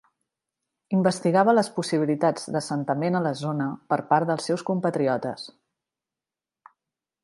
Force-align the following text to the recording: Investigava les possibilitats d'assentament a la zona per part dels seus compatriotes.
Investigava 0.99 1.55
les 1.57 1.69
possibilitats 1.75 2.49
d'assentament 2.57 3.19
a 3.21 3.23
la 3.29 3.35
zona 3.45 3.71
per 3.93 4.03
part 4.15 4.31
dels 4.33 4.51
seus 4.51 4.69
compatriotes. 4.73 5.49